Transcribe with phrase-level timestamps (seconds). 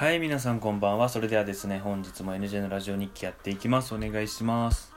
[0.00, 1.10] はい、皆さんこんばんは。
[1.10, 3.94] それではですね、本日も NJ のラジオ日記やっていきます。
[3.94, 4.94] お願いします。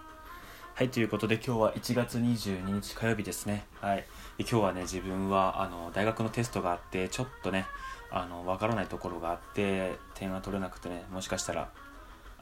[0.75, 3.65] はい、ということで今日は1月22日火曜日ですね。
[3.81, 4.05] はい。
[4.39, 7.65] 今日はね、自分はあの大学のテストがあって、ちょっとね、
[8.11, 11.69] あの、わからないところがあって、点が取れなくてね、もしかしたら、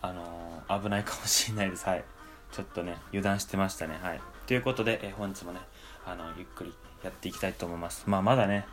[0.03, 1.87] あの危ないかもしれないです。
[1.87, 2.03] はい。
[2.51, 3.97] ちょっとね、油断してましたね。
[4.03, 4.21] はい。
[4.45, 5.61] ということで、え本日もね、
[6.05, 8.03] あの、ゆっくりやっていきたいと思います。
[8.05, 8.67] まあ、まだね、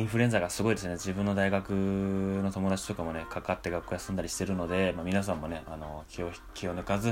[0.00, 0.94] インフルエンザがすごいですね。
[0.94, 7.08] 自分の大学の友達とかもね、かかって学校休んだりしてるので、まあ、皆さんもね、あの気を気を抜かず、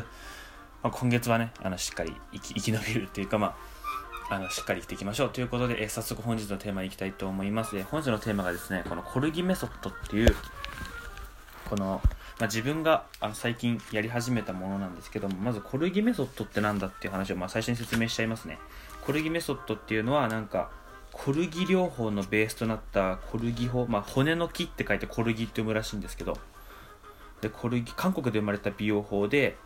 [0.82, 3.54] まあ、今月はね、あのしっかり生き生き延びるっていうか、ま
[4.30, 7.76] あ、あのしっかり生きていきましょうということで、え早速本日のテーマに行きたいと思います。
[7.76, 10.34] え本日のテーマがですね、このコルギメソッドっていう、
[11.68, 12.00] この、
[12.40, 18.58] まあ、自分があの最近やり始めたものなんですけども、まずコルギメソッドってなんだっていう話をまあ最初に説明しちゃいますね。
[19.04, 20.70] コルギメソッドっていうのは、なんか、
[21.18, 26.38] コルギ療法のベースとなったコルギ法、まあ、骨の木って書いてコルギって読むらしいんですけど、
[27.40, 29.56] で、コルギ、韓国で生まれた美容法で、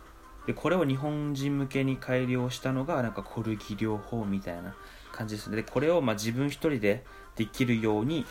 [0.47, 4.75] で、これを日本人向けに改良したのが、なんかコルギ療法みたいな
[5.11, 5.55] 感じですね。
[5.55, 8.25] で、これをま自分一人でできるように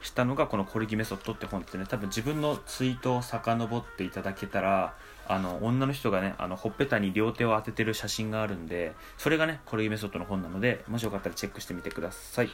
[0.00, 1.84] したのがこのコルギメソッドって本ですね。
[1.86, 4.96] 多分自分のツイートを遡っていただけたら、
[5.28, 12.50] あの、女の人がね、あの、ほっぺたに両手を当ててる写真があるんで、それがね、コルギメソッドの本なので、もしよかったらチェックしてみてください。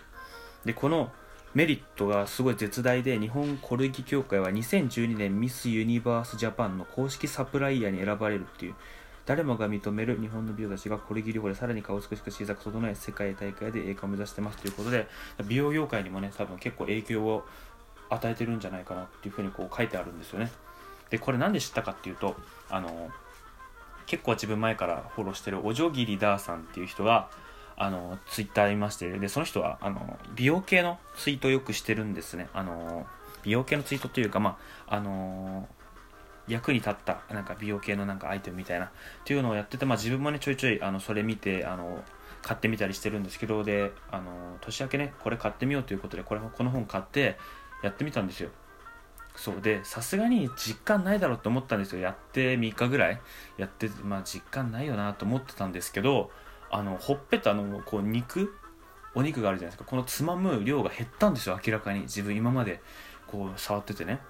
[0.64, 1.12] で、この
[1.54, 8.74] メリットがすごい絶大で、日本コルギ協会は2012年ミス・ユニバース・ジャパンの公式サプライヤーに選ばれるっていう、
[9.26, 15.08] 誰もが認める日本の美容たちがコルギ療法でさらに顔を美しく小さく整え世界大会で栄冠を目指してますということで
[15.46, 17.46] 美容業界にもね多分結構影響を
[18.10, 20.50] 与えてるんじゃないかなっていうふうにこう書いてあるんですよね
[21.10, 22.36] でこれなんで知ったかっていうと
[22.70, 23.10] あの
[24.06, 27.30] 結構自分前からフォローしてるおじょぎりだーさんっていう人が
[27.76, 32.48] あのツイッターいましてでその人はあの美容系のツイートをよくしてるんですね。
[32.52, 33.06] あの
[33.42, 35.68] 美容系のツイートというかまああの
[36.46, 38.90] 役に立ったなんか美容系のなんかアイテムみたいなっ
[39.24, 42.04] ていうのをやってて、まあ、自分もねちょいちょいあのそれ見てあの
[42.42, 47.38] 買ってみたりしてるんですけどであの年明けねこれ買ってみようということでこれこの本買って
[47.82, 48.50] やってみたんですよ。
[49.36, 52.00] そうでさすがに実感ないだろうと思ったんですよ。
[52.00, 53.20] やって3日ぐらい
[53.58, 56.30] やってまあ実感ないよなと思ってたんですけど
[56.70, 58.56] あのほっぺたのこう肉
[59.14, 59.84] お肉があるじゃないですか。
[59.88, 62.02] このつまむ量が減ったんですよ明らかに。
[62.02, 62.80] 自分今まで
[63.26, 64.20] こう触っててね。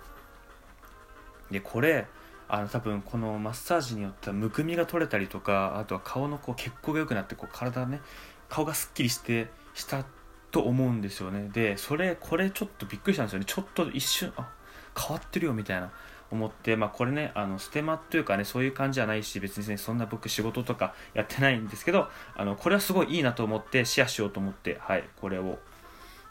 [1.51, 2.07] でこれ
[2.49, 8.01] あの多分このマッサージによってはむくみが取れたりとかあとは顔のこう血行が良くなってこう体ね
[8.49, 10.05] 顔がすっきりしてした
[10.51, 11.49] と思うんですよね。
[11.53, 13.45] でそれこれちょっとびっくりしたんですよね。
[13.47, 14.51] ちょっと一瞬あ
[14.99, 15.91] 変わってるよみたいな
[16.31, 25.59] 思ってまあこれねあのステマというかねそういう感じじゃないし別にねそんな僕仕事とかやってないんですけどあのこれはすごいいいなと思ってシェアしようと思ってはいこれを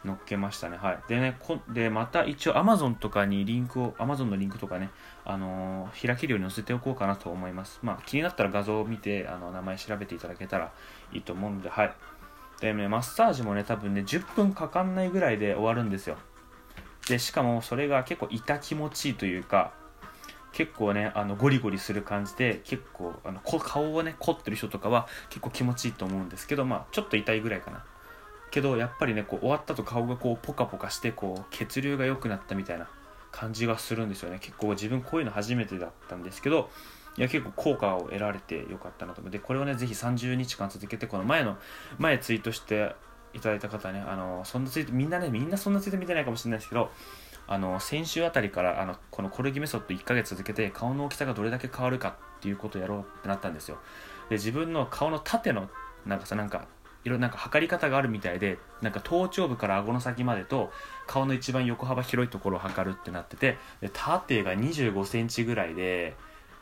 [0.06, 0.78] 載っけましたね。
[0.78, 1.00] はい。
[1.08, 4.90] でね、こで、また一応 Amazon とかにリンクを、Amazon のリンクとかね、
[5.26, 7.80] あのー開けるように載せておこうかなと思います。
[7.82, 10.72] まあ、気になったら画像を見て、あの、名前調べていただけたら
[11.14, 11.94] いいと思うので、はい。
[12.60, 16.18] でね、マッサージもね、多分ね、10分かかんないぐらいで終わるんですよ。
[17.08, 19.74] で、しかもそれが結構痛気持ちいいというか、
[20.52, 27.84] 結構ね、あの、ゴリゴリする感じで、結構、あの、顔をね、凝ってる人とかは結構気持ちいいと思うんですけど、まあ、ちょっと痛いぐらいかな。
[28.54, 32.88] けどやっぱりねこう終わったと顔がこうポカポカしてこう血流が良くなったみたいな
[33.32, 36.70] 感じがするんですよね結構自分こういうの初めてだったんですけど
[37.18, 41.58] いや結構効果を得られてよかったなと思ってこれをねぜひ30日間続けてこの前の
[41.98, 42.96] 前ツイートして
[43.34, 46.92] いただいた方ねあのそんなツイートみんなねみんなそんなツイート見てないかもしれないですけど
[47.48, 53.80] あの先週あたりからあのこのコルギメソッド1ヶ月続けて顔の大きさがどれだけ変わるかっていうことをやろうってなったんですよ。
[54.30, 55.70] で自分の顔の縦の
[56.06, 56.68] なんかさなんか
[57.04, 60.72] いろいろなんか測り方があるみたいでなんか頭頂部から顎の先までと
[61.06, 66.16] 顔の一番横幅広いところを測るってなっててで縦が2 5センチぐらいで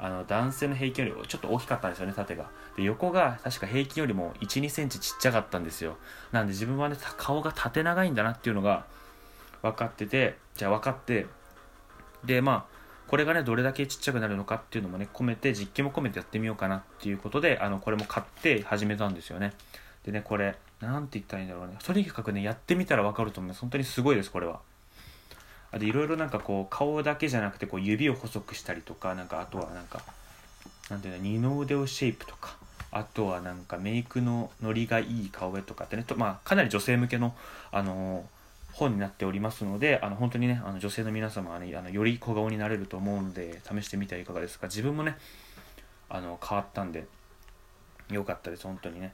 [0.04, 2.50] あの男性の平均よりちょっと大きかったんですよね縦が。
[2.76, 5.98] で横が確か平均よりも1 2センチちっちゃかったんですよ。
[6.32, 8.86] なんで自分はね顔が縦長いんだなっていうのが
[9.62, 11.28] 分かっててじゃあ分かって
[12.26, 19.54] でまあこれがねどれだけちっちゃくなるのかっていうのもね込めて実験も込めてやってみようかなっていうことであのこれも買って始めたんですよね。
[20.04, 21.76] でねこれなんて言ったらいいんだろうね。
[21.84, 24.62] とにかくねやってみたら分かると思います本当にすごいですこれは。
[25.72, 30.02] あといろいろなんかこう顔だけじゃなくてこう指を細くしたりとかなんかあとはなんか
[30.90, 32.58] なんていうの二の腕をシェイプとか
[32.92, 37.34] あとはなんかメイクのノリがいい顔絵とかってねと、まあ、かなり女性向けの、
[37.72, 38.26] あの
[38.74, 45.18] 本になっておりますのであの本当にねあの女性の皆様はねあのより小顔になれると思うので試してみてはいかがですか自分もね
[46.10, 47.06] あの変わったんで
[48.10, 49.14] よかったです本当にね。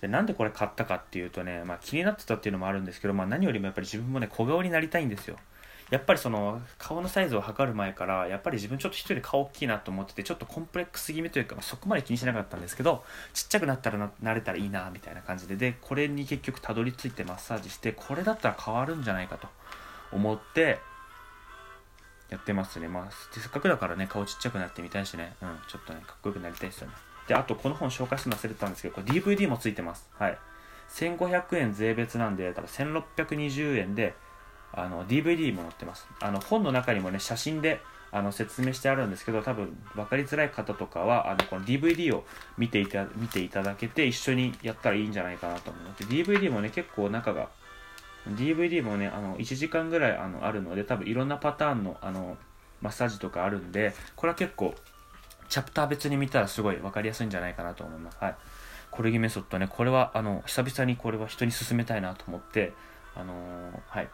[0.00, 5.36] でなんでこれ買ったかっていうとね、まあ、気になってたっていうのもあるんですけど、まあ、何よりもやっぱり自分もね小顔になりたいんですよ。
[5.90, 15.56] やっぱりその顔のサイズを測る前からやっぱり自分ちょっと一人顔大きいなと思っててちょっとコンプレックス気味というか、ま、そこまで気にしなかったんですけどちっちゃくなったらななれたらいいなみたいな感じで。
[15.56, 19.48] でこれに結局たどり着いてマッサージしてこれだったら変わるんじゃないかと
[20.12, 20.78] 思って
[22.28, 22.88] やってますね。
[22.88, 25.34] まあせっかくだからね顔ちっちゃくなってみたいしね。
[25.40, 26.94] うんちょっとねかっこよくなりたいですよね。
[27.26, 30.08] であとこの本紹介するの忘れてたんですけどこれ DVD もついてます。
[30.18, 30.38] はい。
[30.90, 34.14] 1500円税別なんでだから1620円で
[34.72, 36.06] あの DVD も載ってます。
[36.20, 37.80] あの本の中にもね写真で
[38.10, 42.24] あの説明してあるんですけど多分分かりづらい方とかはあのこの DVD を
[42.56, 47.48] 見ていた見ていただけて一緒にやったらいいんじゃないかなと思うので DVD もね結構中が
[48.26, 52.36] DVD もねあの1時間ぐらいあのあるので多分いろんなパターンのあの
[52.80, 54.74] マッサージとかあるんでこれは結構
[55.48, 58.18] チャプター別に見たらすごい分かりやすいんじゃないかなと思います。
[58.20, 58.36] はい。
[58.90, 62.72] コルギメソッドねこれはあの久々にこれは人に勧めたいなと思って
[63.14, 64.08] あのー、はい。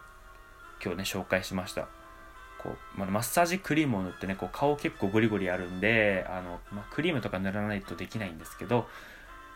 [0.84, 1.88] 今日ね紹介しました。
[2.62, 8.86] こう、まあ、マッサージクリームを塗ってねこう顔結構ゴリゴリやるんであの、まあ、クリームとか塗らないとできないんですけど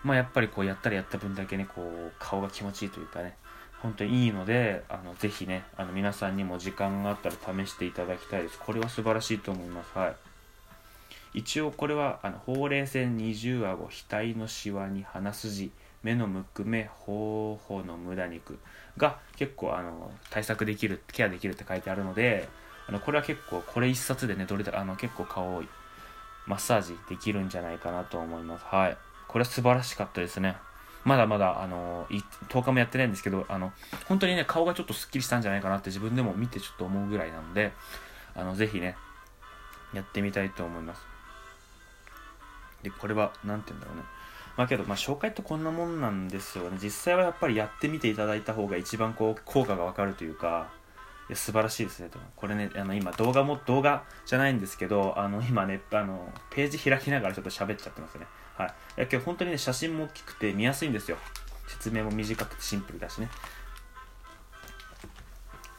[0.04, 3.34] まあやっぱりこうやったらやった分だけねこう顔が気持ちいいというかね
[3.82, 8.58] 本当にいいのであのぜひねあの皆さんにも時間があったら試していただきたいです。
[8.58, 9.96] これは素晴らしいと思います。
[9.96, 10.16] はい。
[11.34, 15.70] 一応これはあのほうれい線二重顎額のしわに鼻筋
[16.02, 18.58] 目のむくめ頬の無駄肉
[18.96, 22.48] が結構あの対策できるケアできるって書いてあるので
[22.88, 25.62] あのこれは結構これ一冊でねどれだあの結構顔
[26.46, 28.64] マッサージできるんじゃないかなと思います。
[28.64, 28.96] はい。
[29.28, 30.56] これは素晴らしかったですね。
[31.04, 32.06] まだまだあの
[32.50, 33.72] 10日もやってないんですけどあの
[34.06, 37.72] 本当にね顔がちょっとすっきりしたんじゃないかなって自分でも見てちょっと思うぐらいなので
[38.34, 38.96] あのぜひね
[39.94, 41.02] やってみたいと思います。
[42.82, 44.02] でこれは何て言うんだろうね。
[44.58, 46.78] まあけど、まあ、紹介ってこんなもんなんですよね。
[46.82, 50.68] 実際はやっぱりやってみていただいた方が一番こう効果がわかるというか
[51.28, 58.26] いや素晴らしいですねこれねあの今動画も動画じゃないんですけどあの今ねあのページ開きながらちょっと喋っちゃってますね。
[58.56, 58.68] はい。
[58.68, 58.70] い
[59.02, 61.18] や今日本当にね写真も大きくて見やすいんですよ。
[61.68, 63.28] 説明も短くてシンプルだしね。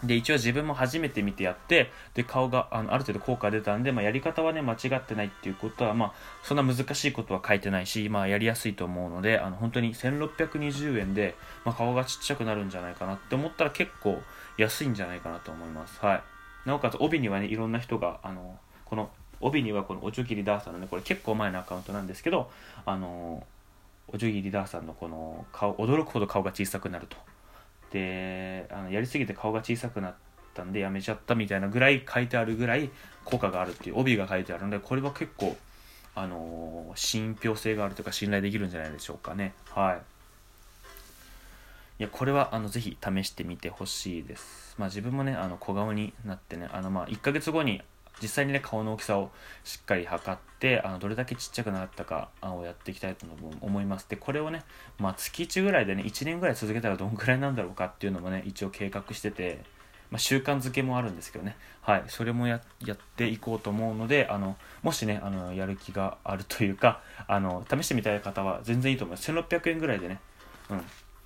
[0.04, 11.36] で一応自分も初めて見てやってで顔があのある程度効果出たんで、まあ、やり方はね間違ってないっていうことは、まあ、そんな難しいことは書いてないし、まあ、やりやすいと思うのであの本当に1620円で、
[11.66, 14.22] まあ、顔がちっちゃくなるんじゃないかなって思ったら結構
[14.58, 16.22] 安いんじゃないかなと思います、はい、
[16.66, 19.10] なおかつ帯にはねいろんな人があのこの
[19.42, 22.50] 帯にはこのおちょぎりダーさんのねこれ結構前のアカウントなんですけど
[22.86, 23.46] あの
[24.08, 27.18] おちょぎりダーさんのこの顔驚くほど顔が小さくなると。
[27.92, 30.16] であのやりすぎて顔が小さくなっ
[30.54, 32.90] たんでやめちゃったみたいなぐらい書いてあるぐらい
[33.26, 35.56] 効果があるっていう帯が書いてあるのでこれは結構
[36.16, 39.54] あのー、信憑性があるというか信頼できるんじゃないでしょうかね。
[39.74, 40.02] はい。
[42.00, 44.76] いやこれはあのぜひ試してみてほしいです。
[44.78, 47.82] まあ自分もねあの小顔になってねあのまあ1ヶ月後に
[48.22, 49.32] 実際にね顔の大きさを
[49.64, 53.26] しっかり測ってあのどれだけちっちゃくなったかをやっていきたいと
[53.62, 54.08] 思います。
[54.10, 54.64] でこれをね、
[54.98, 59.64] まあ、月1ぐらいでね1年ぐらい続けたらどんぐらいなんだろうかっていうのもね一応計画してて、
[60.12, 61.56] まあ、習慣づけもあるんですけどね。
[61.82, 62.04] はい。
[62.08, 69.32] それもやっていこうと思うのであのもしねあのやる気があるというかあの試してみたい方は全然いいと思います。
[69.32, 70.20] 1600円ぐらいでね
[70.70, 70.82] うん。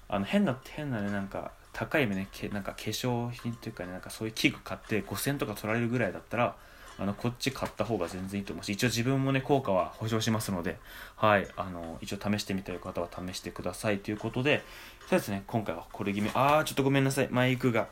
[0.10, 6.56] あの変な変なねなんか高い目ねけなんか化粧品というかねなんかそういう器具買って5000とか取られるぐらいだったら
[7.00, 10.78] あのこっち買った方が全然いいと思うし一応自分もね効果は保証しますので
[11.16, 14.64] はいあの一応試してみたい方は試してくださいということで
[15.09, 17.88] そうですね今回はこれ決めあーちょっとごめんなさいマイクが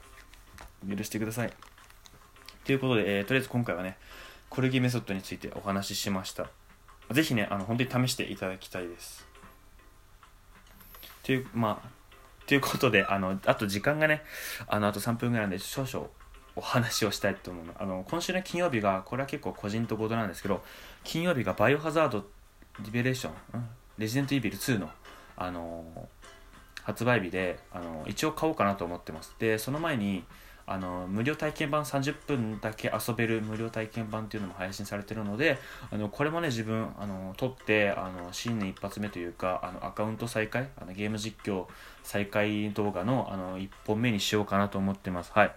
[0.88, 1.54] 許してください。
[2.64, 3.98] ということで、えー、とりあえず今回はね
[4.50, 6.48] コルギメソッドについてお話ししました。
[7.12, 9.28] ぜひねあの本当に試していただきたいです。
[11.24, 11.90] というまあ
[12.48, 14.24] ということであのあと時間がね
[14.68, 16.08] あのあと3分ぐらいなんで少々
[16.56, 17.74] お話をしたいと思うの。
[17.78, 20.64] あの今週の金曜日がこれは結構個人とことなんですけど
[21.04, 22.26] 金曜日がバイオハザード
[22.80, 23.34] リベレーション、
[23.98, 24.90] レジデントイービル2の、
[25.38, 26.10] あの
[26.84, 29.36] 発売日で、あの一応買おうかなと思ってます。
[29.40, 30.24] でその前に
[30.66, 35.58] あの無料体験版30分だけ遊べる無料体験版っていうのも配信されてるので
[35.92, 41.66] あのこれもね自分あの撮ってあの新年一発目というかあのアカウント再開あのゲーム実況
[42.04, 45.32] 再開動画のあの1本目にしようかなと思ってます。
[45.34, 45.56] はい。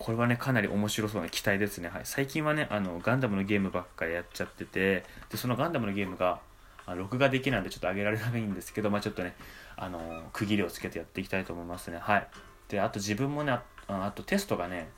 [0.00, 1.90] これはね、かなり面白そうな期待ですね。
[1.90, 6.40] はい、最近はね、あの、ガンダムのゲームばっかりやっちゃってて、で、そのガンダムのゲームが、
[6.86, 9.36] あ録画できないんでちょっと上げられないんですけど、まあちょっとね、
[9.76, 11.98] あの、区切りをつけてやっていきたいと思いますね。
[12.00, 12.26] はい。
[12.68, 14.88] で、あと自分もね、ああとテストがね、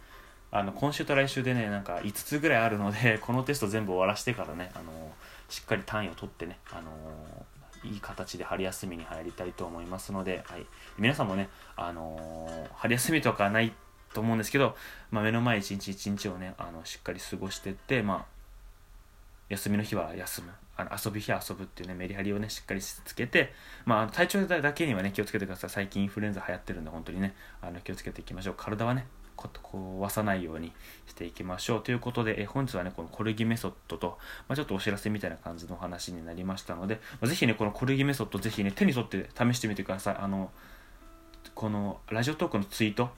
[0.53, 5.13] あの、今週と来週でね、なんか5つぐらいあるので、 このテスト全部終わらしてからね、あの、
[5.49, 6.93] しっかり単位を取ってね、あの
[7.83, 10.67] いい形で春休みに入りたいと思いますので、はい、
[10.99, 13.73] 皆さんもね、あの春休みとかない
[14.12, 14.76] と思うんですけど、
[15.11, 18.25] まあ、目の前一日一日をねあのしっかり過ごしてってまあ
[19.49, 20.52] 休みの日は休む。
[20.75, 23.52] あの遊ぶ日は遊ぶっていうねメリハリをねしっかりつけて、
[23.85, 25.71] まあ、体調だけにはね気をつけてください。
[25.71, 28.54] 最近インフルエンザ流行ってるんで本当にねあの気をつけていきましょう。
[28.57, 30.73] 体はね壊さないように
[31.07, 31.83] していきましょう。
[31.83, 40.16] ということで、え本日はねこのコルギメソッドと、まあ、ちょっとお知らせみたいな感じの話になりましたので、まあ、ぜひねこのコルギメソッドぜひね手に取って試してみてください。
[40.19, 40.50] あの
[41.54, 43.11] このラジオトークのツイート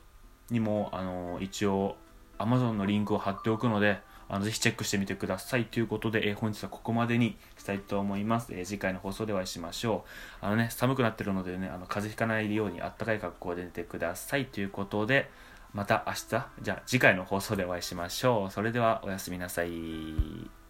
[0.50, 1.96] にもあの一応
[2.38, 10.04] Amazon のリンクを貼っておくのであのぜひチェックしてみてくださいということで、えー、本日はここまでにしたいと思います、えー、次回の放送でお会いしましょ
[10.42, 10.44] う。
[10.46, 15.30] あのね寒くなってるのでねあの風邪ひかないようにあったかい格好で寝てくださいということで
[15.72, 18.50] また明日じゃあ次回の放送でお会いしましょう。
[18.50, 20.63] それではおやすみなさい。